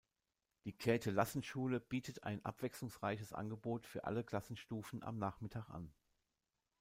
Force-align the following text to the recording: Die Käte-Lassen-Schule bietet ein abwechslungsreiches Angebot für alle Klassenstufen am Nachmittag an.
Die 0.65 0.73
Käte-Lassen-Schule 0.75 1.79
bietet 1.79 2.23
ein 2.23 2.43
abwechslungsreiches 2.43 3.33
Angebot 3.33 3.85
für 3.85 4.03
alle 4.05 4.23
Klassenstufen 4.23 5.03
am 5.03 5.19
Nachmittag 5.19 5.69
an. 5.69 5.93